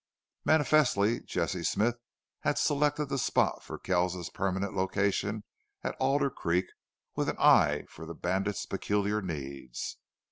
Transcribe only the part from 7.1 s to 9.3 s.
with an eye for the bandit's peculiar